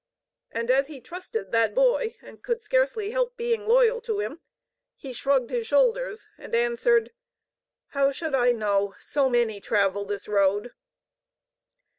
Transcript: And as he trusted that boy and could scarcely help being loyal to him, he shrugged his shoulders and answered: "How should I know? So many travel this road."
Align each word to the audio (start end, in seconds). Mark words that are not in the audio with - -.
And 0.49 0.71
as 0.71 0.87
he 0.87 0.99
trusted 0.99 1.51
that 1.51 1.75
boy 1.75 2.15
and 2.23 2.41
could 2.41 2.59
scarcely 2.59 3.11
help 3.11 3.37
being 3.37 3.67
loyal 3.67 4.01
to 4.01 4.19
him, 4.19 4.39
he 4.95 5.13
shrugged 5.13 5.51
his 5.51 5.67
shoulders 5.67 6.25
and 6.39 6.55
answered: 6.55 7.11
"How 7.89 8.11
should 8.11 8.33
I 8.33 8.51
know? 8.51 8.95
So 8.99 9.29
many 9.29 9.61
travel 9.61 10.03
this 10.05 10.27
road." 10.27 10.71